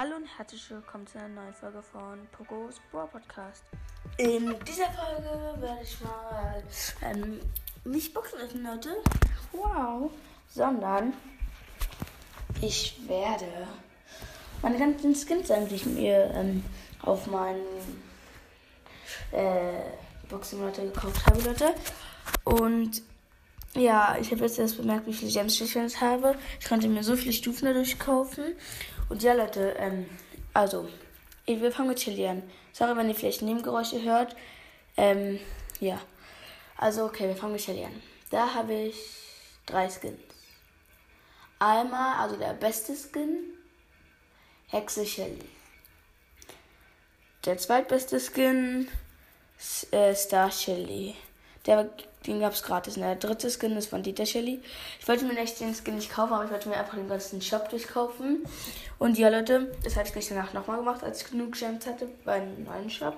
[0.00, 3.64] Hallo und herzlich willkommen zu einer neuen Folge von Pogos Brawl Podcast.
[4.16, 6.62] In dieser Folge werde ich mal
[7.02, 7.40] ähm,
[7.84, 8.90] nicht Boxen öffnen, Leute.
[9.50, 10.12] Wow.
[10.54, 11.14] Sondern
[12.60, 13.66] ich werde
[14.62, 16.62] meine ganzen Skins sein, die ich mir ähm,
[17.02, 17.66] auf meinen
[19.32, 19.82] äh,
[20.28, 21.74] Boxen Leute gekauft habe, Leute.
[22.44, 23.02] Und
[23.74, 26.36] ja, ich habe jetzt erst bemerkt, wie viele Gems ich jetzt habe.
[26.60, 28.54] Ich konnte mir so viele Stufen dadurch kaufen.
[29.08, 30.06] Und ja, Leute, ähm,
[30.52, 30.88] also,
[31.46, 32.42] wir fangen mit Chili an.
[32.72, 34.36] Sorry, wenn ihr vielleicht Nebengeräusche hört.
[34.96, 35.40] Ähm,
[35.80, 36.00] ja.
[36.76, 38.02] Also, okay, wir fangen mit Chili an.
[38.30, 38.96] Da habe ich
[39.66, 40.20] drei Skins.
[41.58, 43.58] Einmal, also der beste Skin,
[44.68, 45.48] Hexe Shelly.
[47.44, 48.88] Der zweitbeste Skin,
[49.90, 51.16] äh, Star Shelly.
[51.68, 51.86] Der,
[52.26, 52.96] den gab es gratis.
[52.96, 54.62] Und der dritte Skin ist von Dieter Shelly.
[54.98, 57.42] Ich wollte mir echt den Skin nicht kaufen, aber ich wollte mir einfach den ganzen
[57.42, 58.42] Shop durchkaufen.
[58.98, 62.08] Und ja, Leute, das habe ich gleich danach nochmal gemacht, als ich genug Gems hatte
[62.24, 63.14] beim neuen Shop.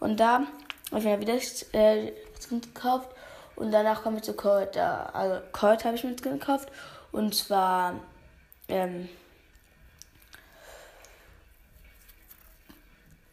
[0.00, 0.42] Und da
[0.90, 1.34] habe ich mir wieder
[1.72, 3.08] äh, Skin gekauft.
[3.56, 4.76] Und danach komme ich zu Colt.
[4.76, 6.68] Also Colt habe ich mir Skin gekauft.
[7.10, 7.94] Und zwar,
[8.68, 9.08] ähm,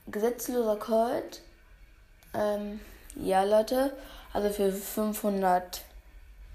[0.08, 1.42] gesetzloser Colt.
[2.34, 2.80] Ähm,
[3.16, 3.92] ja, Leute.
[4.34, 5.82] Also für 500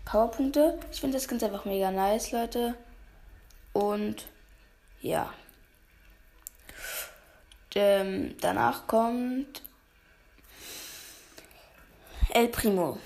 [0.05, 0.78] Powerpunkte.
[0.91, 2.74] Ich finde das ganz einfach mega nice, Leute.
[3.72, 4.27] Und
[5.02, 5.33] ja.
[7.74, 9.60] Ähm, danach kommt
[12.30, 12.98] El Primo.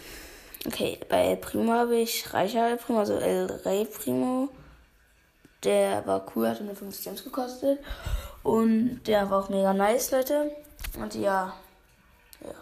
[0.64, 4.48] Okay, bei El Primo habe ich reicher El Primo, also El Rey Primo.
[5.64, 7.80] Der war cool, hat 150 Gems gekostet.
[8.42, 10.52] Und der war auch mega nice, Leute.
[10.98, 11.54] Und ja,
[12.44, 12.54] ja.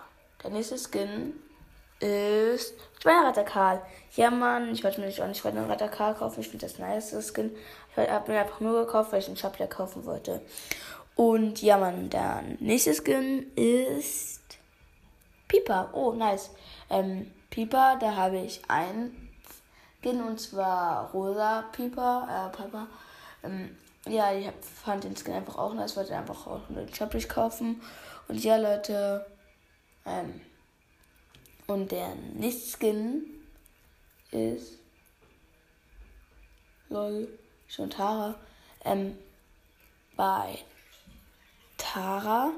[0.43, 1.35] Der nächste Skin
[2.01, 3.83] ist Schweinereiter Karl.
[4.17, 6.41] Ja, Mann, ich wollte mir nicht auch nicht Schweinereiter Karl kaufen.
[6.41, 7.55] Ich finde das nice, das Skin.
[7.97, 10.41] Ich habe mir einfach nur gekauft, weil ich einen Shop kaufen wollte.
[11.15, 14.41] Und ja, Mann, der nächste Skin ist
[15.49, 15.91] Piper.
[15.93, 16.51] Oh, nice.
[16.91, 19.31] Ähm, Piper, da habe ich einen
[20.01, 22.53] Skin und zwar rosa Piper.
[22.53, 22.87] Äh, Piper.
[23.43, 24.49] Ähm, ja, ich
[24.85, 27.83] fand den Skin einfach auch nice, wollte einfach auch einen Shop kaufen.
[28.29, 29.27] Und ja, Leute,
[30.07, 30.41] ähm,
[31.69, 33.25] und der nächste Skin
[34.31, 34.73] ist.
[36.89, 37.29] Lol,
[37.69, 38.35] schon Tara.
[38.85, 39.17] Ähm,
[40.17, 40.59] bei
[41.77, 42.53] Tara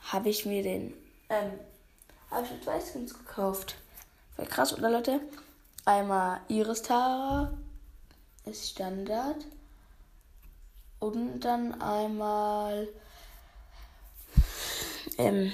[0.00, 0.94] habe ich mir den.
[1.28, 1.52] Ähm,
[2.30, 3.76] habe ich mir zwei Skins gekauft.
[4.34, 5.20] Voll krass, oder Leute?
[5.84, 7.52] Einmal Iris Tara
[8.46, 9.44] ist Standard.
[11.00, 12.88] Und dann einmal.
[15.18, 15.52] Ähm,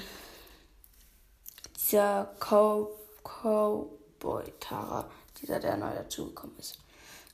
[1.85, 2.89] dieser Cow
[3.23, 5.07] Cowboy Tara,
[5.41, 6.79] dieser der neu dazugekommen ist.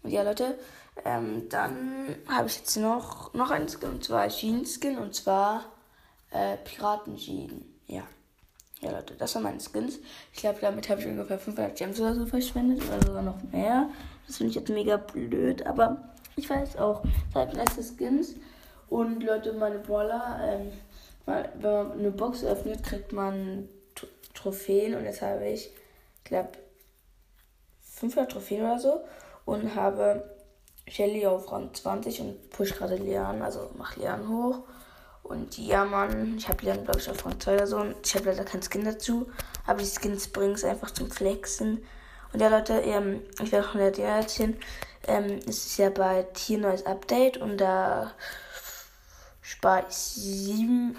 [0.02, 0.58] Und ja, Leute,
[1.04, 5.64] ähm, dann habe ich jetzt noch, noch einen Skin, und zwar Jean Skin, und zwar
[6.30, 7.64] äh, Piraten Jean.
[7.86, 8.02] Ja.
[8.80, 9.98] Ja, Leute, das waren meine Skins.
[10.32, 13.90] Ich glaube, damit habe ich ungefähr 500 Gems oder so verschwendet, oder sogar noch mehr.
[14.26, 17.02] Das finde ich jetzt mega blöd, aber ich weiß auch,
[17.34, 18.36] seit letzte Skins.
[18.88, 20.72] Und Leute, meine Brawler, ähm,
[21.26, 23.68] wenn man eine Box öffnet, kriegt man
[24.40, 25.70] Trophäen und jetzt habe ich,
[26.24, 26.50] glaube
[27.82, 29.04] 500 Trophäen oder so
[29.44, 30.24] und habe
[30.86, 34.62] Shelly auf Rang 20 und push gerade Leon, also mach Leon hoch.
[35.22, 37.76] Und ja, Mann, ich habe Leon, glaube ich, auf Rang 2 oder so.
[37.76, 39.30] Und ich habe leider keinen Skin dazu.
[39.66, 41.84] Aber die Skins bringen es einfach zum Flexen.
[42.32, 44.56] Und ja, Leute, ähm, ich werde auch noch dir erzählen.
[45.06, 48.12] Ähm, es ist ja bei Tier neues Update und da
[49.40, 50.96] spare ich 7000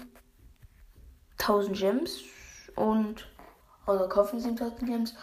[1.76, 2.20] Gems
[2.74, 3.28] und
[3.86, 5.14] also kaufen 7000 Gems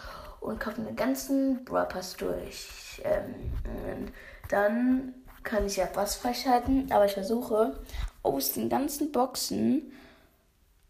[0.41, 3.01] und kaufen den ganzen Brawl Pass durch.
[3.03, 4.11] Ähm,
[4.49, 7.79] dann kann ich ja Bass freischalten, aber ich versuche
[8.23, 9.93] aus den ganzen Boxen,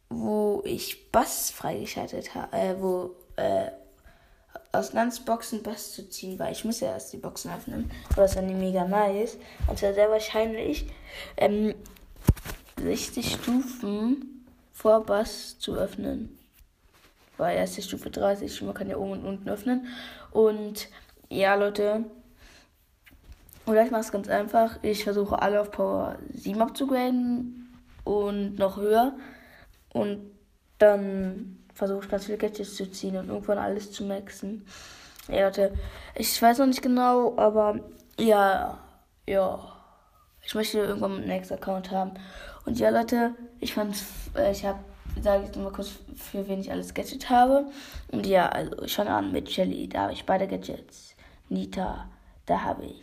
[0.10, 3.72] wo ich Bass freigeschaltet habe, äh, wo äh,
[4.72, 7.92] aus ganzen Boxen Bass zu ziehen, weil ich muss ja erst die Boxen öffnen.
[8.12, 9.38] Aber das nicht mega nice.
[9.68, 10.88] Und zwar sehr wahrscheinlich
[11.38, 11.76] ähm,
[12.78, 16.39] 60 Stufen vor Bass zu öffnen
[17.40, 18.62] war erste Stufe 30.
[18.64, 19.88] Man kann ja oben und unten öffnen.
[20.32, 20.90] Und
[21.30, 22.06] ja, Leute.
[23.66, 24.80] Oder ich mache es ganz einfach.
[24.82, 27.70] Ich versuche alle auf Power 7 abzugraden
[28.04, 29.14] und noch höher.
[29.94, 30.32] Und
[30.80, 34.66] dann versuche ich ganz viele Gadgets zu ziehen und irgendwann alles zu maxen.
[35.28, 35.74] Ja, Leute.
[36.16, 37.80] Ich weiß noch nicht genau, aber
[38.20, 38.80] ja,
[39.28, 39.60] ja.
[40.42, 42.12] Ich möchte irgendwann einen nächsten Account haben.
[42.66, 44.80] Und ja, Leute, ich fand's, äh, ich habe
[45.24, 47.66] sage ich mal kurz, für wen ich alles Gadget habe.
[48.12, 51.16] Und ja, also schon an mit Shelly, da habe ich beide Gadgets.
[51.50, 52.10] Nita,
[52.46, 53.02] da habe ich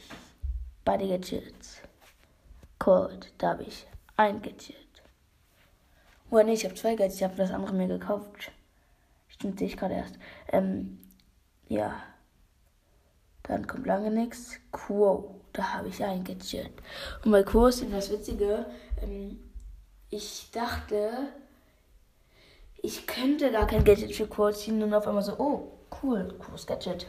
[0.85, 1.79] beide Gadgets.
[2.79, 3.87] Cold, da habe ich
[4.17, 4.77] ein Gadget.
[6.31, 8.53] Oder nee, ich habe zwei Gadgets, ich habe das andere mir gekauft.
[9.29, 10.19] Stimmt, sehe ich gerade erst.
[10.53, 10.99] Ähm,
[11.69, 11.95] ja.
[13.43, 14.59] Dann kommt lange nichts.
[14.73, 16.73] Quo, da habe ich ein Gadget.
[17.25, 18.67] Und bei Quo ist das Witzige,
[19.03, 19.39] ähm,
[20.11, 21.29] ich dachte,
[22.87, 25.73] ich könnte gar kein Gadget für Quo ziehen und auf einmal so, oh,
[26.03, 27.07] cool, cooles Gadget.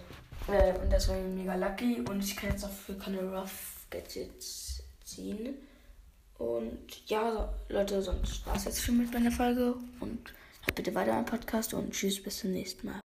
[0.48, 4.84] Äh, und das war mega lucky und ich kann jetzt auch für keine Rough Gadgets
[5.04, 5.56] ziehen.
[6.40, 10.34] Und ja, Leute, sonst war es jetzt schon mit meiner Folge und
[10.66, 13.00] hört bitte weiter am Podcast und tschüss, bis zum nächsten Mal.